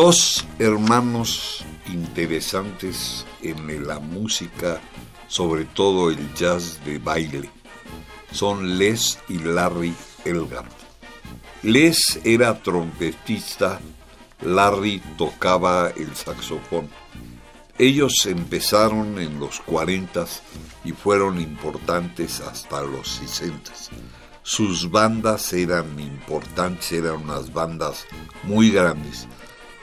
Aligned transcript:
Dos 0.00 0.46
hermanos 0.60 1.64
interesantes 1.88 3.26
en 3.42 3.84
la 3.84 3.98
música, 3.98 4.80
sobre 5.26 5.64
todo 5.64 6.10
el 6.10 6.34
jazz 6.34 6.78
de 6.84 7.00
baile, 7.00 7.50
son 8.30 8.78
Les 8.78 9.18
y 9.28 9.38
Larry 9.38 9.92
Elgar. 10.24 10.66
Les 11.64 12.20
era 12.22 12.62
trompetista, 12.62 13.80
Larry 14.42 15.02
tocaba 15.16 15.90
el 15.96 16.14
saxofón. 16.14 16.88
Ellos 17.76 18.24
empezaron 18.26 19.18
en 19.18 19.40
los 19.40 19.58
40 19.62 20.26
y 20.84 20.92
fueron 20.92 21.40
importantes 21.40 22.40
hasta 22.40 22.82
los 22.82 23.08
60. 23.08 23.72
Sus 24.44 24.92
bandas 24.92 25.52
eran 25.52 25.98
importantes, 25.98 26.92
eran 26.92 27.16
unas 27.24 27.52
bandas 27.52 28.06
muy 28.44 28.70
grandes 28.70 29.26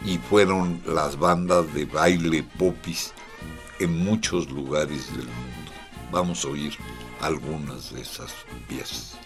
y 0.06 0.18
fueron 0.18 0.82
las 0.86 1.18
bandas 1.18 1.74
de 1.74 1.86
baile 1.86 2.44
popis 2.58 3.12
en 3.80 3.98
muchos 4.04 4.50
lugares 4.50 5.08
del 5.12 5.26
mundo. 5.26 5.72
Vamos 6.12 6.46
a 6.46 6.50
oír 6.50 6.74
algunas 7.22 7.94
de 7.94 8.02
esas 8.02 8.32
piezas. 8.68 9.18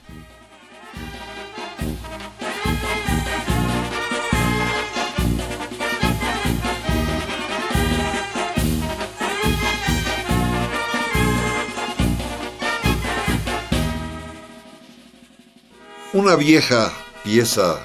Una 16.12 16.36
vieja 16.36 16.92
pieza 17.24 17.80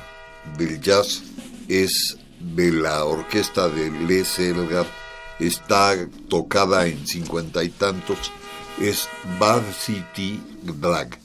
del 0.56 0.80
jazz 0.80 1.22
es 1.68 2.16
de 2.54 2.70
la 2.70 3.04
orquesta 3.04 3.68
de 3.68 3.90
Les 3.90 4.38
Elgar 4.38 4.86
está 5.38 5.94
tocada 6.28 6.86
en 6.86 7.06
cincuenta 7.06 7.64
y 7.64 7.68
tantos, 7.68 8.32
es 8.80 9.08
Bad 9.38 9.62
City 9.78 10.40
Drag. 10.62 11.18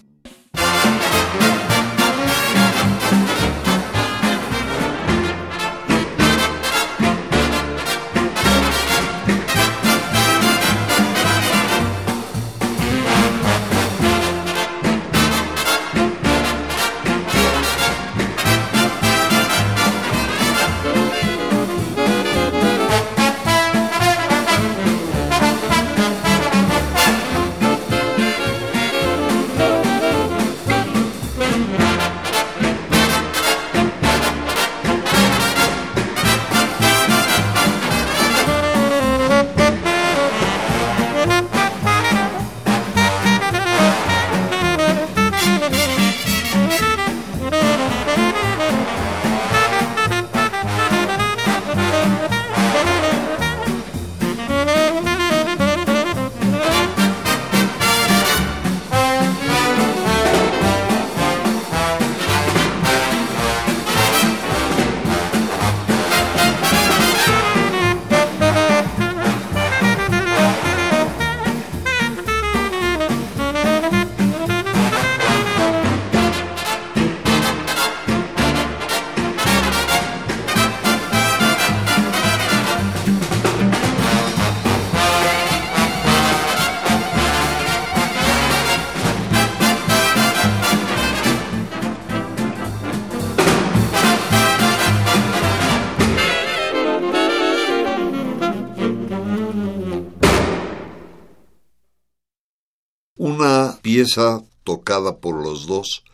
Pieza 103.99 104.41
tocada 104.63 105.17
por 105.17 105.43
los 105.43 105.67
dos 105.67 106.05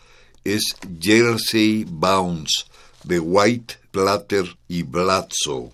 es 0.43 0.75
Jersey 0.99 1.85
Bounce 1.87 2.63
de 3.03 3.19
White, 3.19 3.75
Platter 3.91 4.57
y 4.67 4.81
Blatzo. 4.81 5.69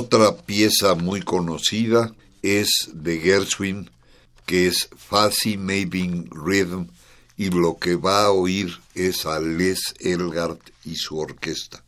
Otra 0.00 0.36
pieza 0.36 0.94
muy 0.94 1.22
conocida 1.22 2.14
es 2.42 2.68
de 2.92 3.18
Gershwin, 3.18 3.90
que 4.46 4.68
es 4.68 4.88
Fascinating 4.96 6.30
Rhythm, 6.30 6.86
y 7.36 7.50
lo 7.50 7.78
que 7.78 7.96
va 7.96 8.26
a 8.26 8.30
oír 8.30 8.78
es 8.94 9.26
a 9.26 9.40
Les 9.40 9.96
Elgart 9.98 10.60
y 10.84 10.94
su 10.94 11.18
orquesta. 11.18 11.82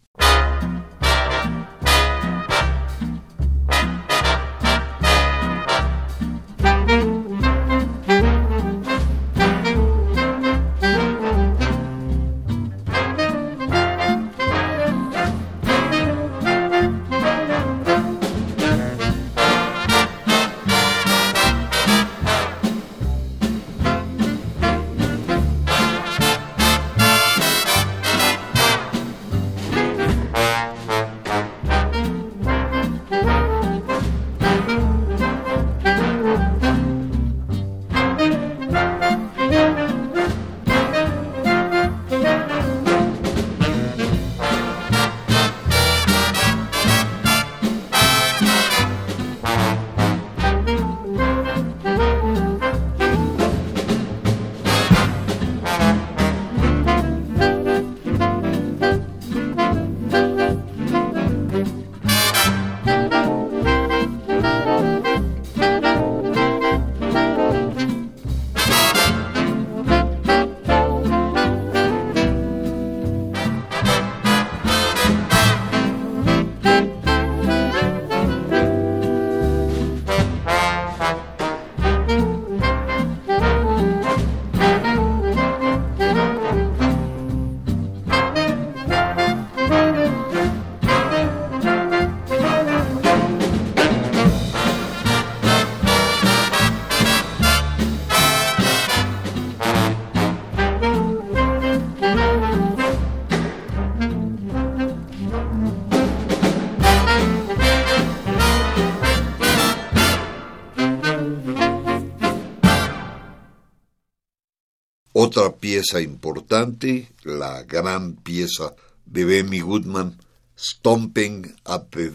Pieza 115.81 116.01
importante, 116.03 117.09
la 117.25 117.63
gran 117.63 118.17
pieza 118.17 118.75
de 119.07 119.25
Benny 119.25 119.61
Goodman, 119.61 120.19
Stomping 120.59 121.57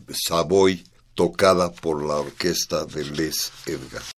the 0.05 0.13
Savoy, 0.13 0.83
tocada 1.15 1.71
por 1.71 2.05
la 2.05 2.17
orquesta 2.17 2.85
de 2.85 3.05
Les 3.05 3.51
Edgar. 3.65 4.14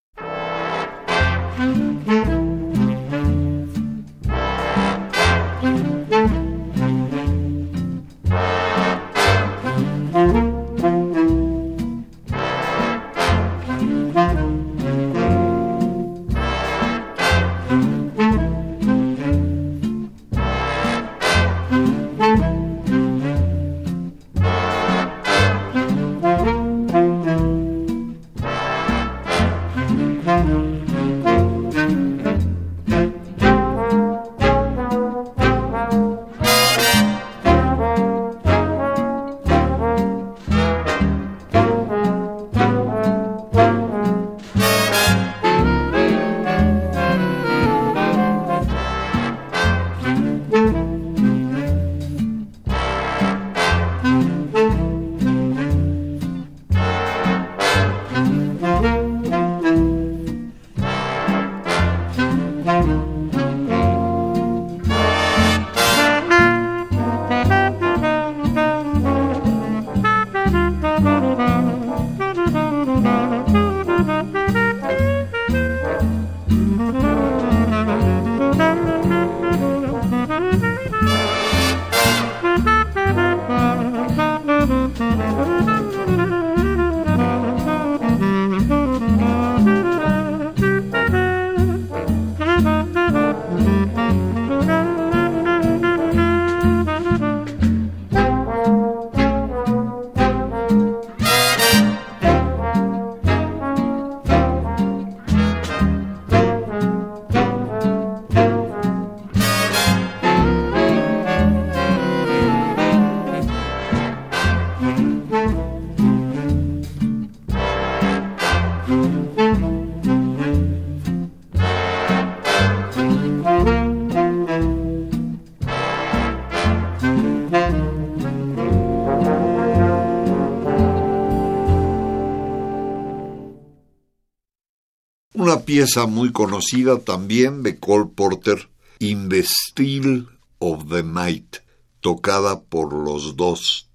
Pieza 135.68 136.06
muy 136.06 136.32
conocida 136.32 137.00
también 137.00 137.62
de 137.62 137.78
Cole 137.78 138.10
Porter, 138.16 138.70
In 139.00 139.28
the 139.28 139.44
Still 139.44 140.30
of 140.60 140.86
the 140.90 141.04
Night, 141.04 141.58
tocada 142.00 142.62
por 142.62 142.94
los 142.94 143.36
dos. 143.36 143.90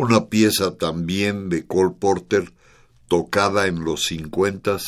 Una 0.00 0.30
pieza 0.30 0.78
también 0.78 1.50
de 1.50 1.66
Cole 1.66 1.94
Porter, 1.98 2.54
tocada 3.06 3.66
en 3.66 3.84
los 3.84 4.06
50 4.06 4.78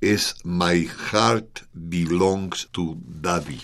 es 0.00 0.34
My 0.42 0.84
Heart 1.12 1.60
Belongs 1.72 2.66
to 2.72 2.96
Daddy. 3.06 3.60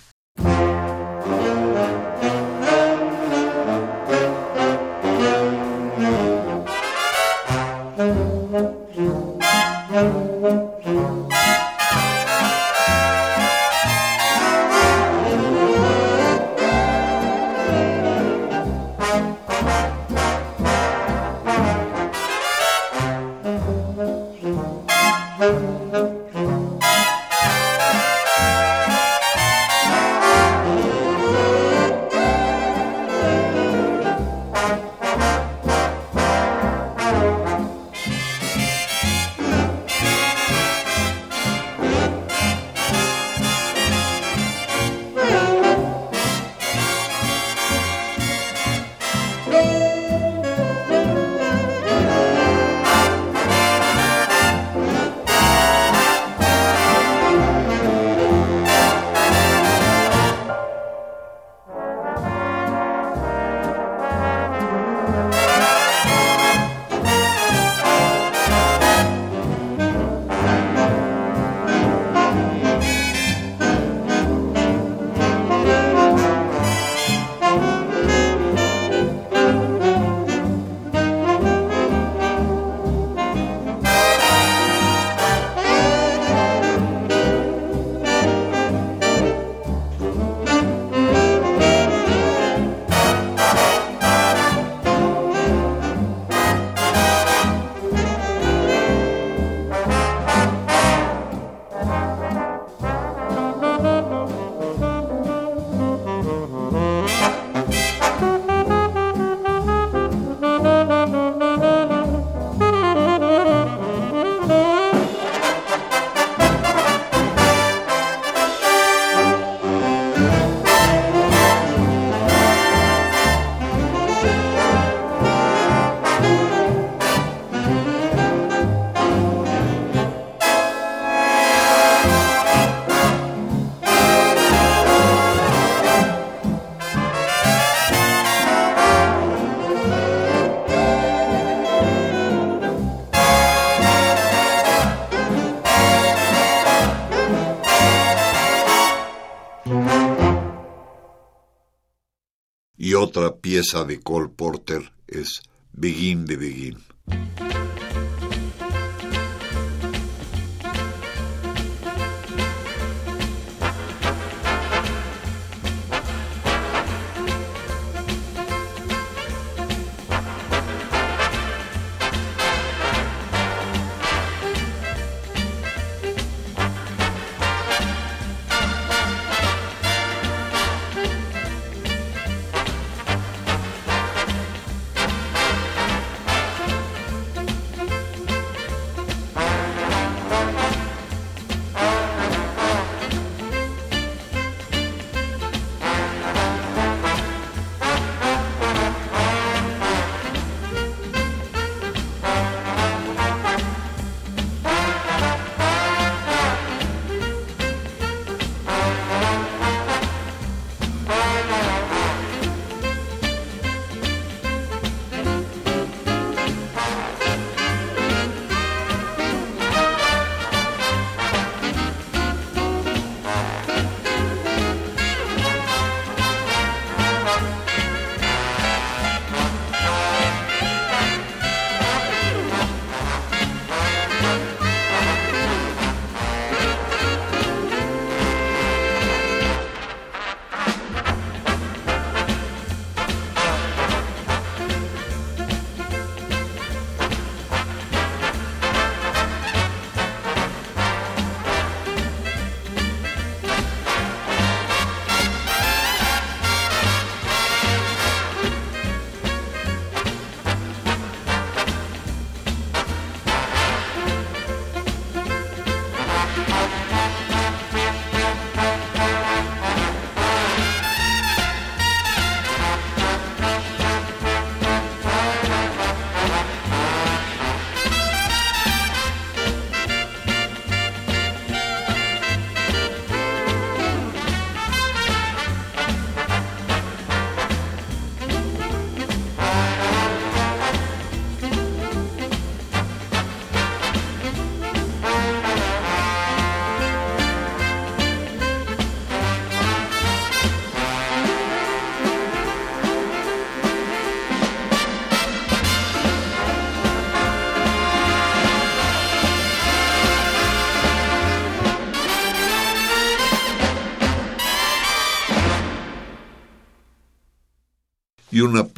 Pieza 153.59 153.85
de 153.85 153.99
Cole 153.99 154.29
Porter 154.29 154.93
es 155.09 155.43
Begin 155.73 156.27
de 156.27 156.37
Begin. 156.37 156.79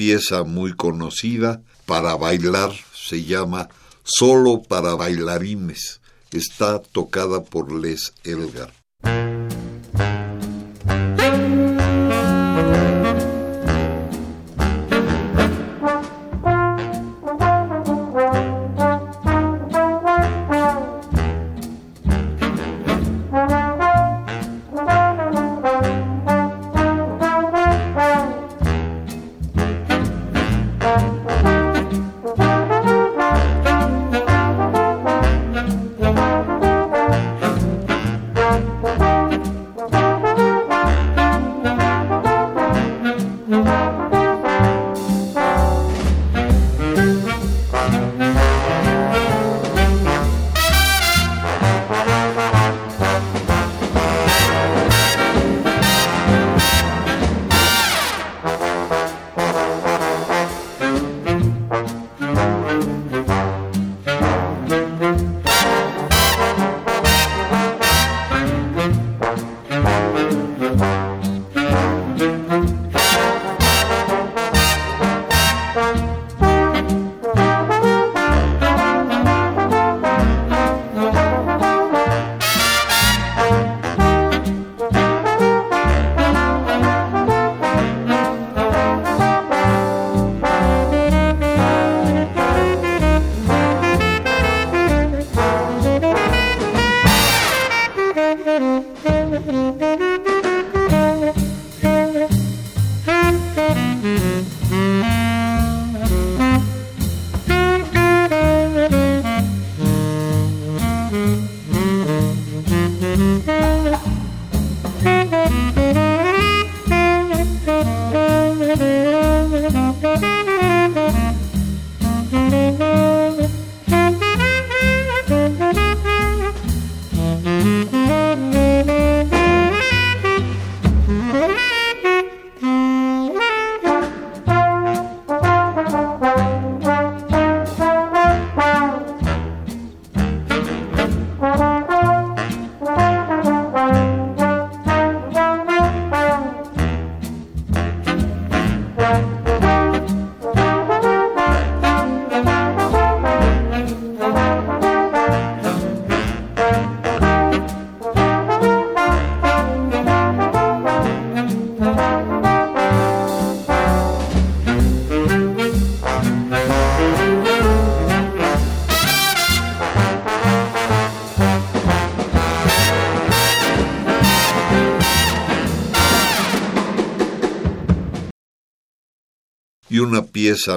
Pieza 0.00 0.44
muy 0.44 0.72
conocida 0.72 1.60
para 1.84 2.16
bailar 2.16 2.72
se 2.94 3.22
llama 3.22 3.68
Solo 4.02 4.62
para 4.62 4.94
bailarines. 4.94 6.00
Está 6.32 6.78
tocada 6.80 7.44
por 7.44 7.70
Les 7.70 8.14
Elgar. 8.24 8.79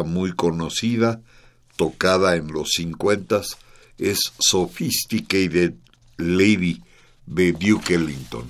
Muy 0.05 0.33
conocida, 0.33 1.21
tocada 1.75 2.35
en 2.35 2.51
los 2.51 2.69
50 2.75 3.41
es 3.97 4.19
Sophisticated 4.39 5.73
Lady 6.17 6.81
de 7.25 7.53
Duke 7.53 7.95
Ellington. 7.95 8.49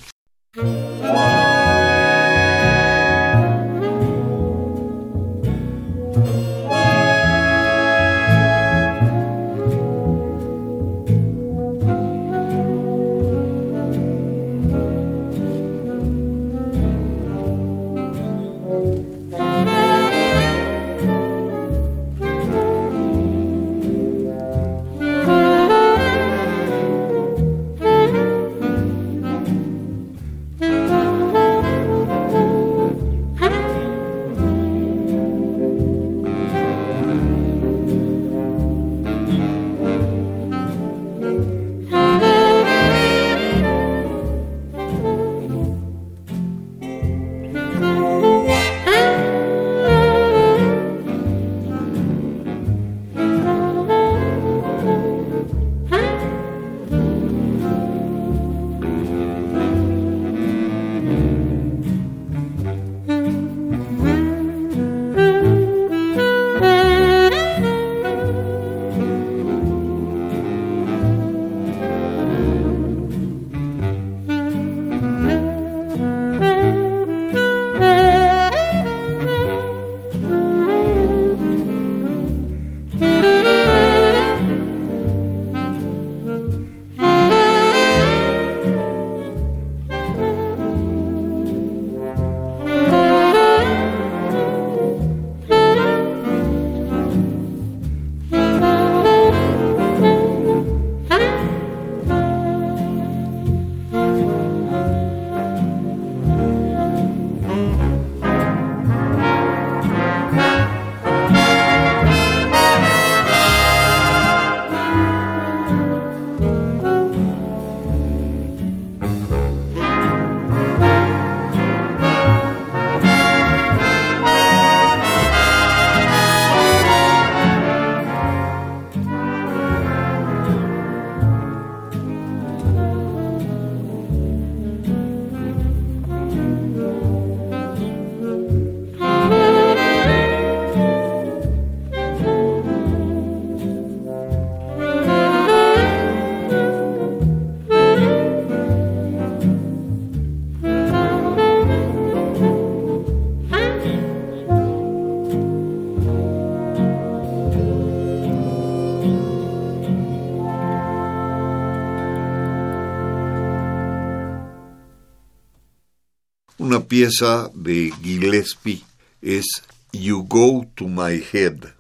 Pieza 166.94 167.50
de 167.56 167.92
Gillespie 168.04 168.84
es 169.20 169.64
You 169.94 170.28
Go 170.28 170.68
to 170.76 170.88
My 170.88 171.24
Head. 171.32 171.73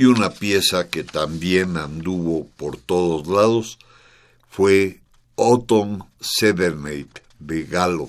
Y 0.00 0.06
una 0.06 0.30
pieza 0.30 0.88
que 0.88 1.04
también 1.04 1.76
anduvo 1.76 2.46
por 2.56 2.78
todos 2.78 3.26
lados 3.26 3.78
fue 4.48 5.00
Autumn 5.36 6.04
Serenade 6.18 7.20
de 7.38 7.64
Galo. 7.64 8.08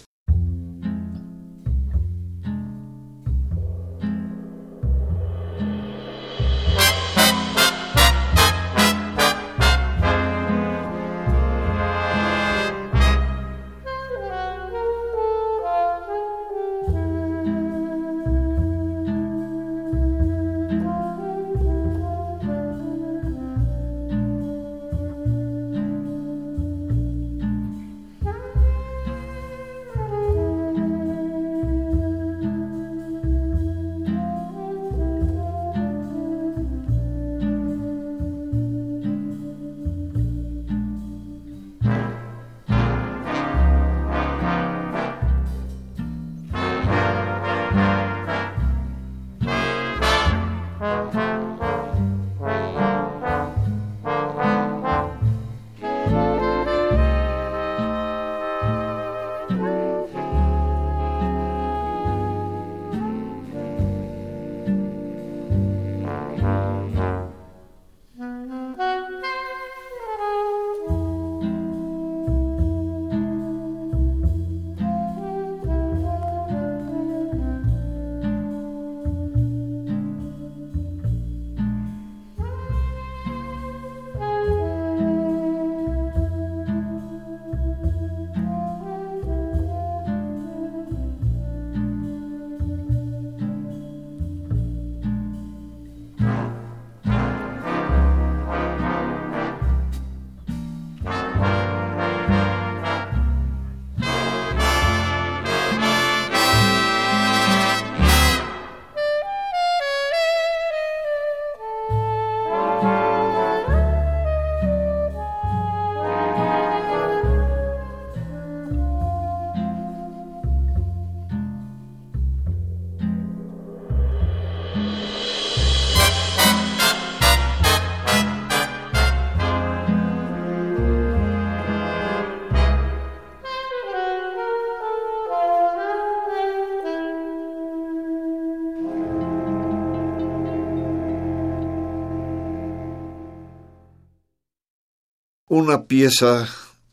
Una 145.53 145.83
pieza 145.83 146.47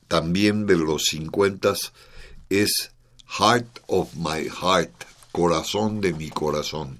también 0.08 0.66
de 0.66 0.76
los 0.76 1.04
50 1.10 1.74
es 2.50 2.90
Heart 3.38 3.82
of 3.86 4.16
My 4.16 4.48
Heart, 4.48 4.90
Corazón 5.30 6.00
de 6.00 6.12
mi 6.12 6.28
Corazón. 6.28 6.98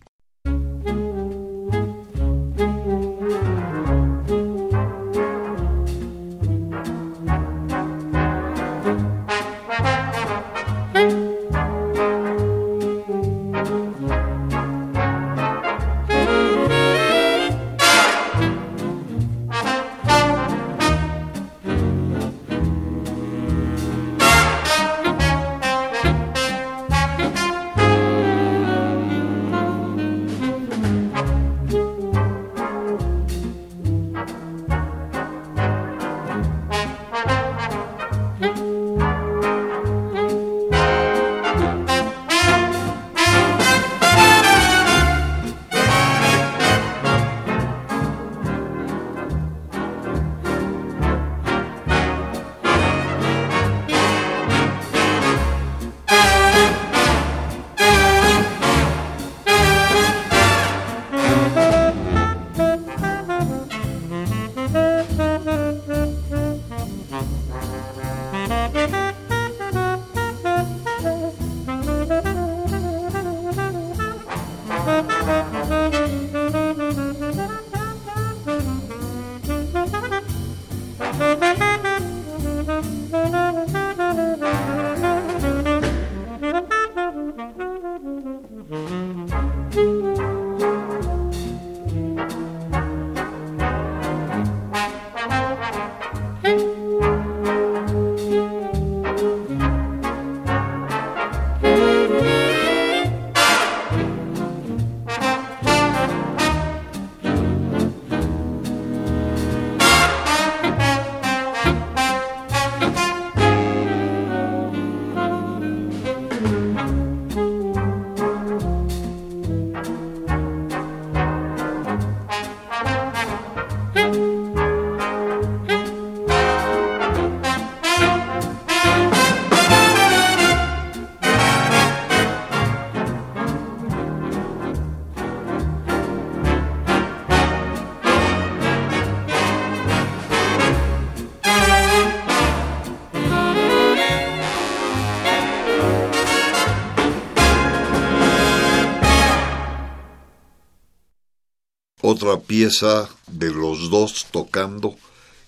Otra 152.21 152.41
pieza 152.41 153.09
de 153.29 153.53
los 153.53 153.91
dos 153.91 154.27
tocando 154.33 154.97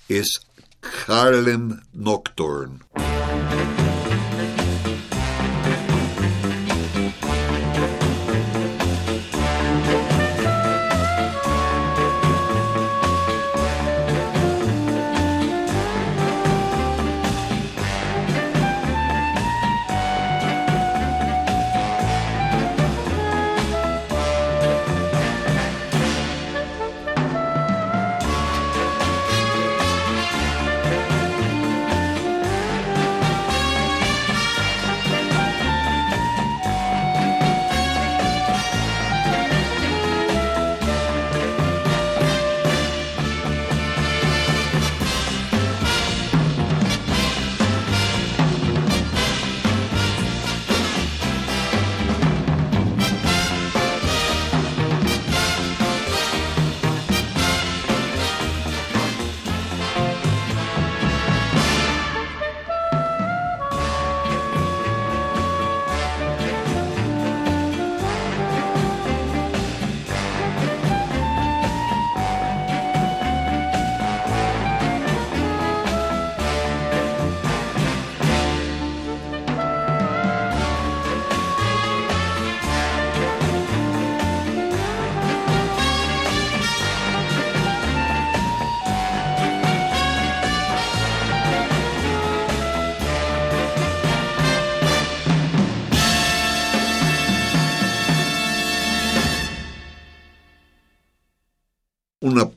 es 0.08 0.40
Harlem 1.08 1.80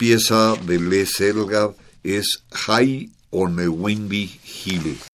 pieza 0.03 0.57
de 0.67 0.79
Les 0.79 1.21
Elgar 1.21 1.73
es 2.03 2.43
High 2.51 3.09
on 3.31 3.57
a 3.57 3.69
Windy 3.69 4.37
Hill. 4.43 5.12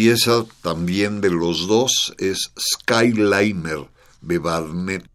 Pieza 0.00 0.46
también 0.62 1.20
de 1.20 1.28
los 1.28 1.68
dos 1.68 2.14
es 2.16 2.52
Skyliner 2.58 3.86
de 4.22 4.38
Barnett. 4.38 5.09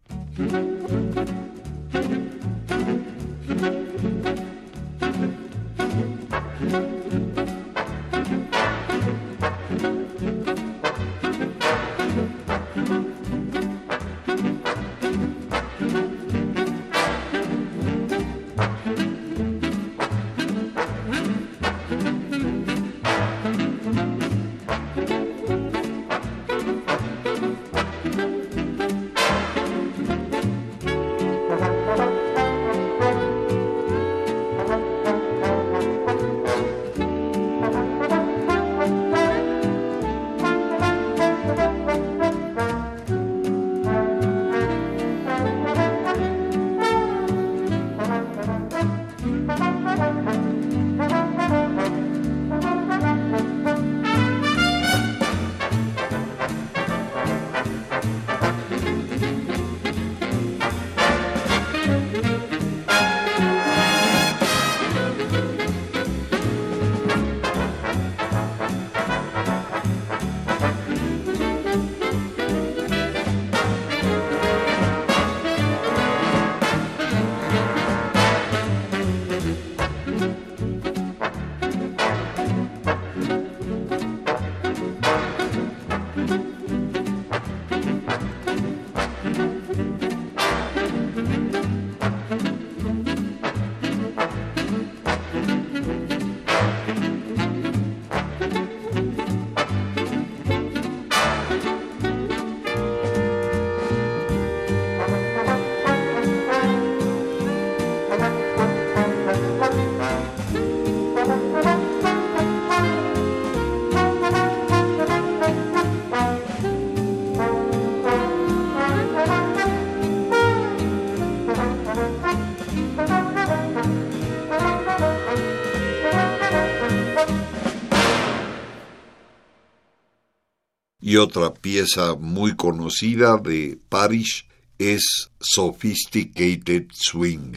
Y 131.16 131.18
otra 131.18 131.54
pieza 131.54 132.16
muy 132.20 132.58
conocida 132.58 133.38
de 133.38 133.80
Parish 133.88 134.50
es 134.78 135.32
Sophisticated 135.40 136.88
Swing. 136.92 137.54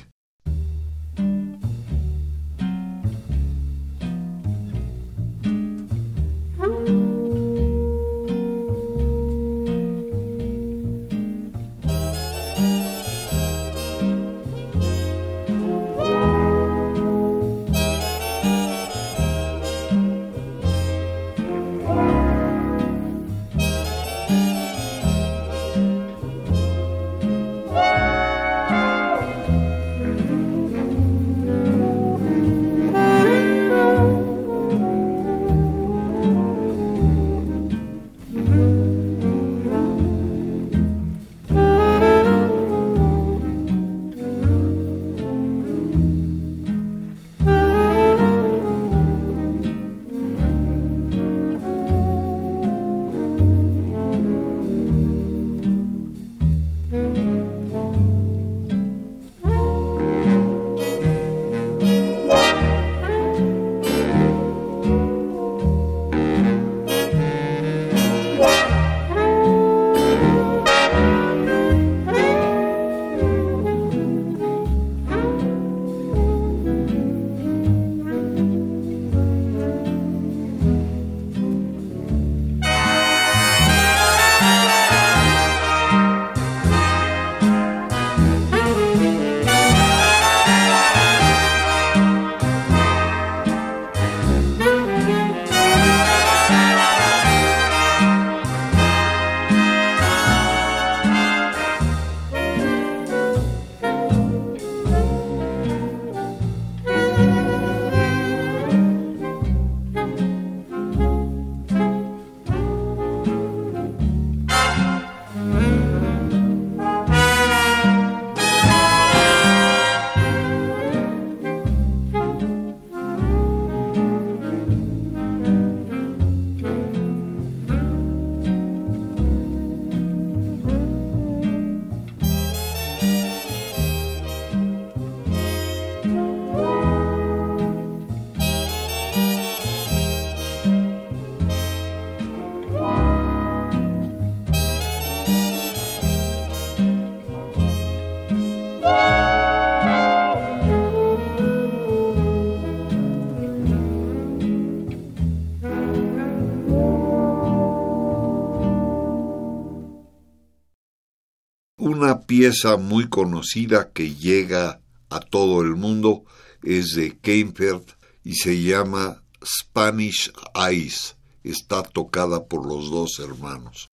Pieza 162.28 162.76
muy 162.76 163.08
conocida 163.08 163.90
que 163.90 164.14
llega 164.14 164.82
a 165.08 165.18
todo 165.18 165.62
el 165.62 165.76
mundo 165.76 166.24
es 166.62 166.90
de 166.94 167.16
Kempfert 167.16 167.88
y 168.22 168.34
se 168.34 168.62
llama 168.62 169.22
Spanish 169.42 170.30
Eyes. 170.54 171.16
Está 171.42 171.82
tocada 171.82 172.44
por 172.44 172.66
los 172.66 172.90
dos 172.90 173.18
hermanos. 173.18 173.88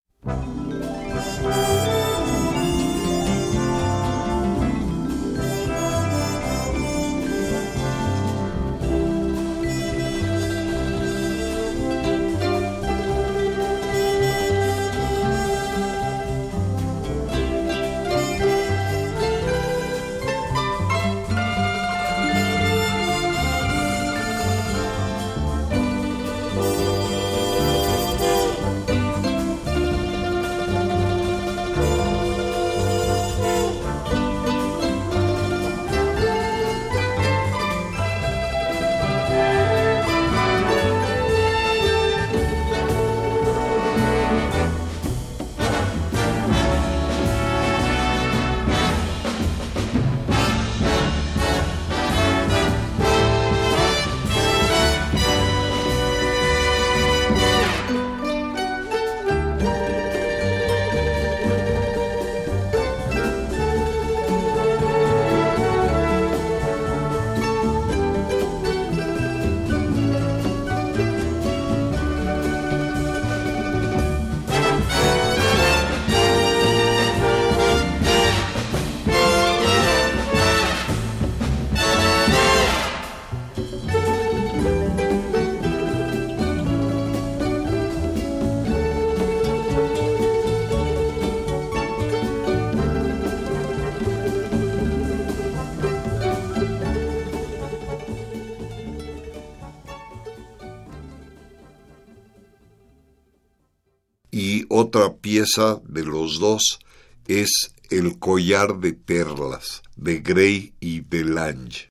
Pieza 105.44 105.80
de 105.84 106.04
los 106.04 106.38
dos 106.38 106.78
es 107.26 107.74
El 107.90 108.18
collar 108.18 108.78
de 108.78 108.94
perlas 108.94 109.82
de 109.94 110.20
Gray 110.20 110.74
y 110.80 111.00
Delange. 111.00 111.90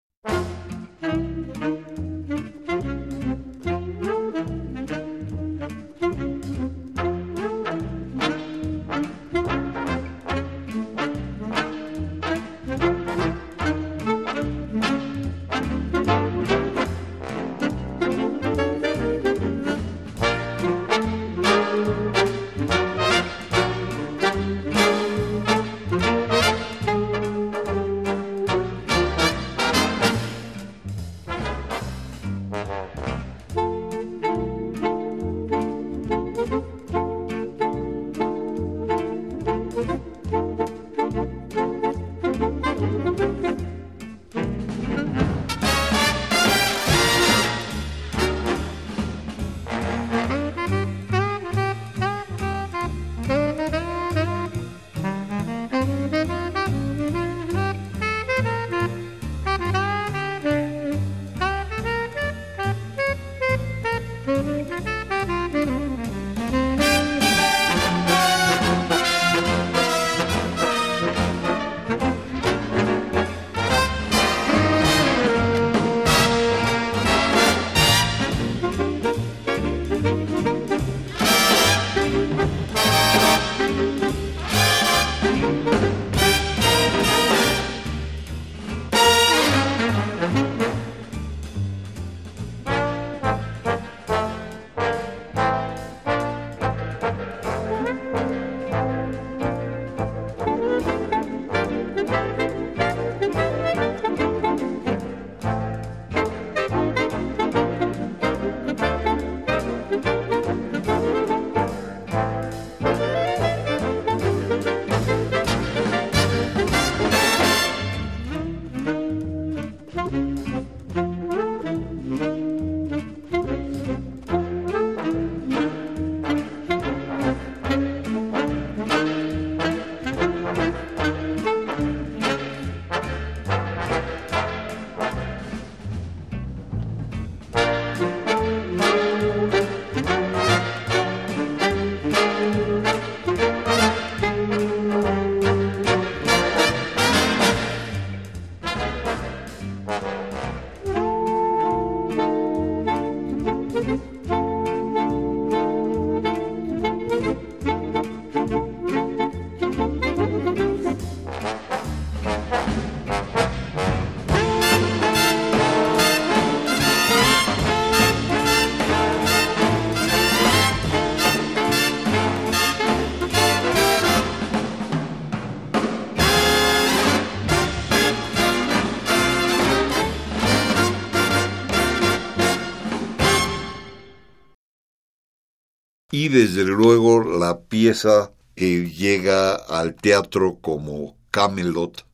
Y 186.13 186.29
desde 186.29 186.63
luego 186.63 187.23
la 187.23 187.61
pieza 187.61 188.33
llega 188.55 189.55
al 189.55 189.95
teatro 189.95 190.59
como 190.61 191.17
Camelot 191.31 192.05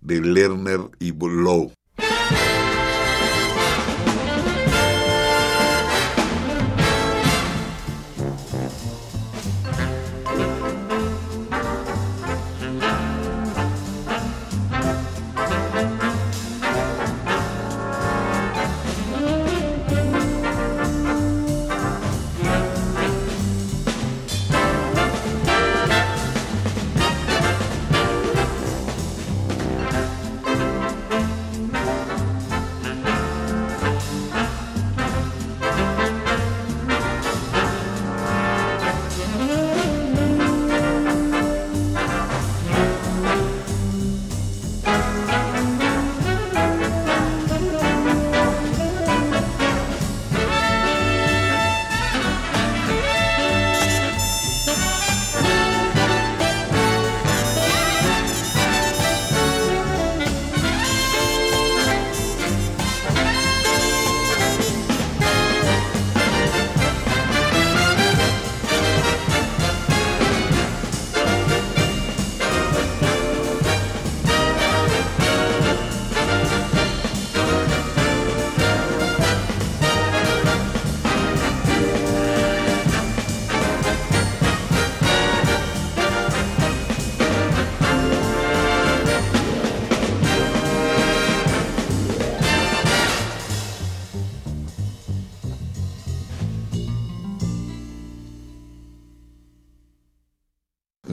de 0.00 0.20
Lerner 0.20 0.80
y 0.98 1.12
Lowe. 1.12 1.70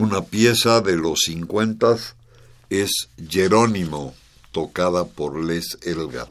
Una 0.02 0.20
pieza 0.20 0.80
de 0.80 0.96
los 0.96 1.20
50 1.26 1.96
es 2.70 2.90
Jerónimo, 3.28 4.16
tocada 4.50 5.04
por 5.04 5.40
Les 5.40 5.78
Elgar. 5.82 6.26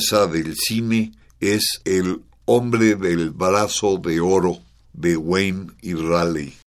Del 0.00 0.56
cine 0.56 1.12
es 1.40 1.82
El 1.84 2.22
hombre 2.46 2.96
del 2.96 3.30
brazo 3.30 3.98
de 3.98 4.18
oro 4.20 4.58
de 4.94 5.16
Wayne 5.16 5.72
y 5.82 5.92
Raleigh. 5.92 6.59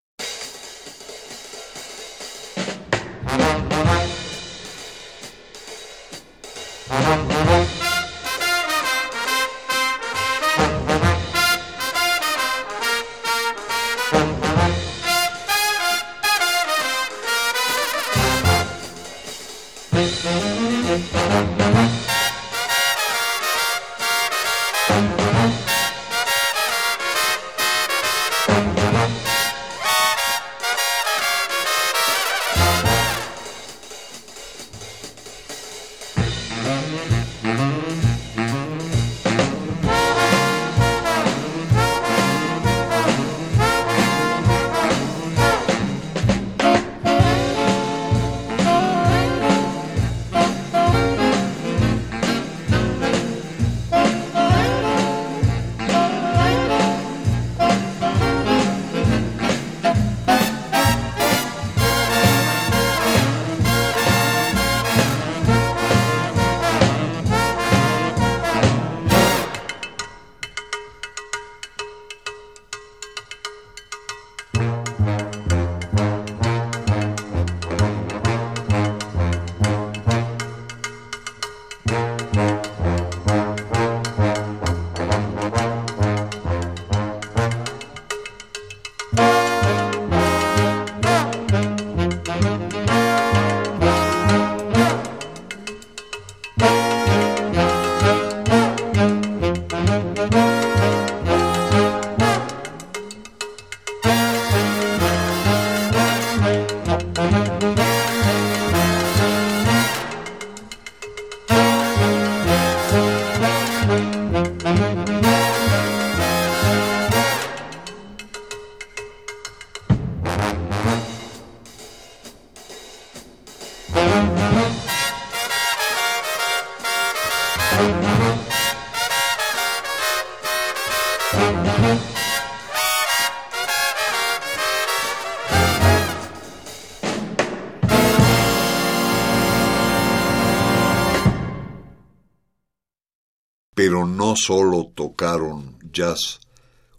No 144.34 144.38
solo 144.38 144.92
tocaron 144.96 145.78
jazz. 145.92 146.40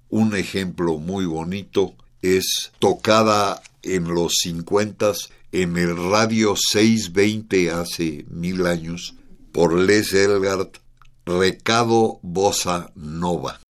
Un 0.08 0.36
ejemplo 0.36 0.98
muy 0.98 1.26
bonito 1.26 1.96
es 2.22 2.70
tocada 2.78 3.60
en 3.82 4.14
los 4.14 4.34
50 4.42 5.14
en 5.50 5.76
el 5.76 5.96
radio 5.96 6.54
620 6.54 7.72
hace 7.72 8.24
mil 8.28 8.68
años 8.68 9.16
por 9.50 9.76
Les 9.76 10.12
Elgart, 10.12 10.76
Recado 11.26 12.20
Bossa 12.22 12.92
Nova. 12.94 13.63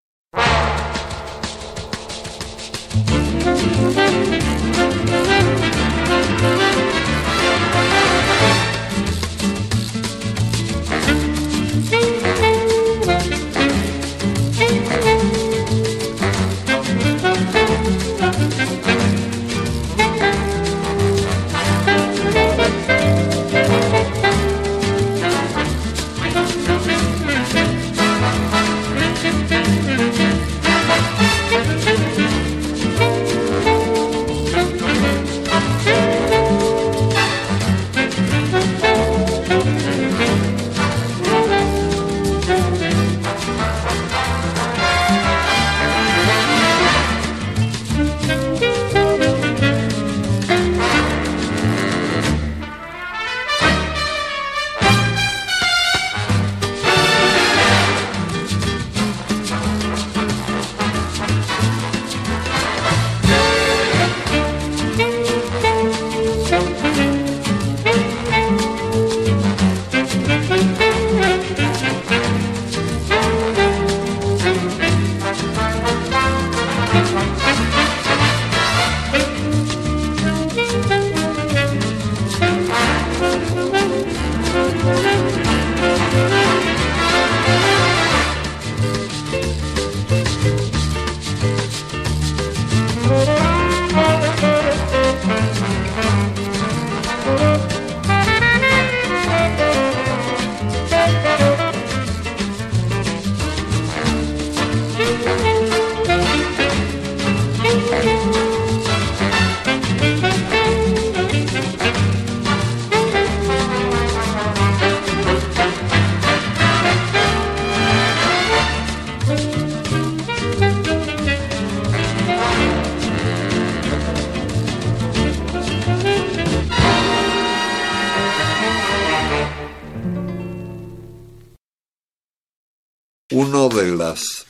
De 133.74 133.96
las 133.96 134.46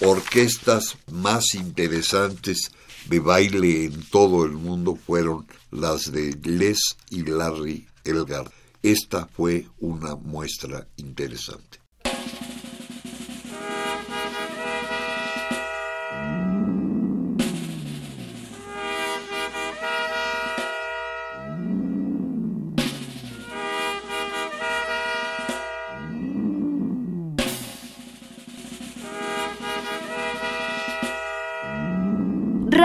orquestas 0.00 0.98
más 1.10 1.54
interesantes 1.54 2.70
de 3.08 3.20
baile 3.20 3.84
en 3.86 4.02
todo 4.10 4.44
el 4.44 4.52
mundo 4.52 4.96
fueron 4.96 5.46
las 5.70 6.12
de 6.12 6.36
Les 6.42 6.96
y 7.08 7.22
Larry 7.22 7.86
Elgar. 8.04 8.50
Esta 8.82 9.26
fue 9.26 9.66
una 9.78 10.14
muestra 10.14 10.86
interesante. 10.96 11.85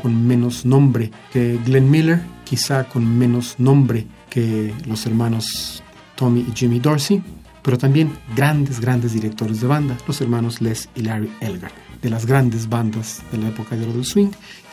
Con 0.00 0.26
menos 0.26 0.64
nombre 0.64 1.10
que 1.32 1.58
Glenn 1.64 1.90
Miller, 1.90 2.20
quizá 2.44 2.84
con 2.84 3.18
menos 3.18 3.56
nombre 3.58 4.06
que 4.30 4.74
los 4.86 5.06
hermanos 5.06 5.82
Tommy 6.14 6.40
y 6.40 6.52
Jimmy 6.54 6.80
Dorsey, 6.80 7.22
pero 7.62 7.78
también 7.78 8.12
grandes, 8.36 8.80
grandes 8.80 9.12
directores 9.12 9.60
de 9.60 9.66
banda, 9.66 9.96
los 10.06 10.20
hermanos 10.20 10.60
Les 10.60 10.88
y 10.94 11.02
Larry 11.02 11.30
Elgar, 11.40 11.72
de 12.00 12.10
las 12.10 12.26
grandes 12.26 12.68
bandas 12.68 13.22
de 13.32 13.38
la 13.38 13.48
época 13.48 13.76
de 13.76 13.84
oro 13.84 13.92
del 13.92 14.04
swing. 14.04 14.30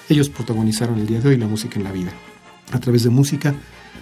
Ellos 0.10 0.30
protagonizaron 0.30 1.00
el 1.00 1.08
día 1.08 1.20
de 1.20 1.30
hoy 1.30 1.38
la 1.38 1.48
música 1.48 1.80
en 1.80 1.86
la 1.86 1.92
vida. 1.92 2.12
A 2.72 2.80
través 2.80 3.04
de 3.04 3.10
música 3.10 3.56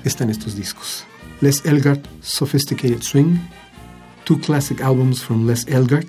están 0.03 0.29
estos 0.29 0.55
discos. 0.55 1.05
Les 1.41 1.65
Elgar, 1.65 2.01
Sophisticated 2.21 3.01
Swing, 3.01 3.37
Two 4.25 4.39
Classic 4.39 4.81
Albums 4.81 5.21
from 5.21 5.47
Les 5.47 5.67
Elgar, 5.67 6.05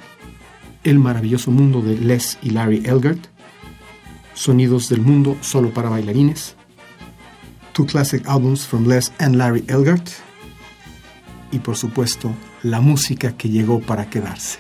El 0.85 0.99
maravilloso 0.99 1.51
mundo 1.51 1.81
de 1.83 1.97
Les 1.99 2.39
y 2.43 2.51
Larry 2.51 2.83
Elgar, 2.85 3.17
Sonidos 4.35 4.89
del 4.89 5.01
Mundo 5.01 5.37
solo 5.41 5.73
para 5.73 5.89
bailarines, 5.89 6.57
Two 7.73 7.87
Classic 7.87 8.27
Albums 8.29 8.67
from 8.67 8.87
Les 8.87 9.13
and 9.19 9.37
Larry 9.37 9.65
Elgart 9.69 10.09
y 11.51 11.59
por 11.59 11.77
supuesto 11.77 12.35
la 12.63 12.81
música 12.81 13.37
que 13.37 13.49
llegó 13.49 13.81
para 13.81 14.09
quedarse. 14.09 14.59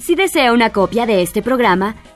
Si 0.00 0.16
desea 0.16 0.52
una 0.52 0.72
copia 0.72 1.06
de 1.06 1.22
este 1.22 1.40
programa, 1.40 1.94